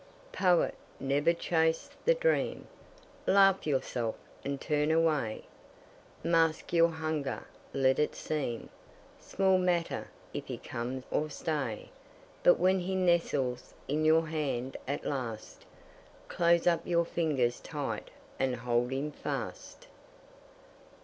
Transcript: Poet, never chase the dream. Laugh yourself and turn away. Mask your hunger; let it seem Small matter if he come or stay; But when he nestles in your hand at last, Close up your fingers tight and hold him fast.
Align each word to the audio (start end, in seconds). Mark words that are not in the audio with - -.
Poet, 0.31 0.73
never 0.99 1.31
chase 1.31 1.87
the 2.05 2.15
dream. 2.15 2.65
Laugh 3.27 3.67
yourself 3.67 4.15
and 4.43 4.59
turn 4.59 4.89
away. 4.89 5.43
Mask 6.23 6.73
your 6.73 6.87
hunger; 6.89 7.43
let 7.71 7.99
it 7.99 8.15
seem 8.15 8.69
Small 9.19 9.59
matter 9.59 10.07
if 10.33 10.47
he 10.47 10.57
come 10.57 11.03
or 11.11 11.29
stay; 11.29 11.91
But 12.41 12.55
when 12.57 12.79
he 12.79 12.95
nestles 12.95 13.75
in 13.87 14.03
your 14.03 14.25
hand 14.25 14.75
at 14.87 15.05
last, 15.05 15.67
Close 16.27 16.65
up 16.65 16.81
your 16.87 17.05
fingers 17.05 17.59
tight 17.59 18.09
and 18.39 18.55
hold 18.55 18.91
him 18.91 19.11
fast. 19.11 19.87